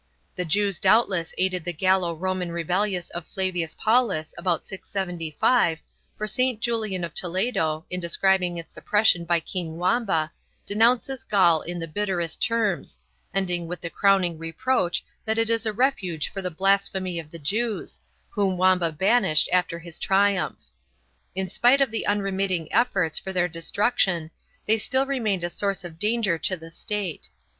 The 0.35 0.45
Jews 0.45 0.79
doubtless 0.79 1.31
aided 1.37 1.63
the 1.63 1.71
Gallo 1.71 2.15
Roman 2.15 2.51
rebellion 2.51 3.03
of 3.13 3.23
Flavius 3.27 3.75
Paulus 3.75 4.33
about 4.35 4.65
675, 4.65 5.77
for 6.17 6.25
St. 6.25 6.59
Julian 6.59 7.03
of 7.03 7.13
Toledo, 7.13 7.85
in 7.87 7.99
describing 7.99 8.57
its 8.57 8.73
suppression 8.73 9.25
by 9.25 9.39
King 9.39 9.77
Wamba, 9.77 10.31
denounces 10.65 11.23
Gaul 11.23 11.61
in 11.61 11.77
the 11.77 11.87
bitterest 11.87 12.41
terms, 12.41 12.97
ending 13.31 13.67
with 13.67 13.79
the 13.79 13.91
crowning 13.91 14.39
reproach 14.39 15.05
that 15.23 15.37
it 15.37 15.51
is 15.51 15.67
a 15.67 15.71
refuge 15.71 16.29
for 16.29 16.41
the 16.41 16.49
blasphemy 16.49 17.19
of 17.19 17.29
the 17.29 17.37
Jews, 17.37 17.99
whom 18.31 18.57
Wamba 18.57 18.91
banished 18.91 19.49
after 19.53 19.77
his 19.77 19.99
triumph.1 19.99 20.57
In 21.35 21.47
spite 21.47 21.79
of 21.79 21.91
the 21.91 22.07
unremitting 22.07 22.73
efforts 22.73 23.19
for 23.19 23.31
their 23.31 23.47
destruction, 23.47 24.31
they 24.65 24.79
still 24.79 25.05
re 25.05 25.19
mained 25.19 25.43
a 25.43 25.49
source 25.51 25.83
of 25.83 25.99
danger 25.99 26.39
to 26.39 26.57
the 26.57 26.71
State. 26.71 27.29